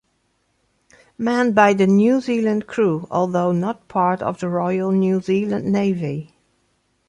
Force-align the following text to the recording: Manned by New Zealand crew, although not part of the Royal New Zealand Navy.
Manned 1.19 1.53
by 1.53 1.73
New 1.73 2.21
Zealand 2.21 2.65
crew, 2.65 3.05
although 3.11 3.51
not 3.51 3.87
part 3.87 4.23
of 4.23 4.39
the 4.39 4.49
Royal 4.49 4.91
New 4.91 5.21
Zealand 5.21 5.71
Navy. 5.71 6.33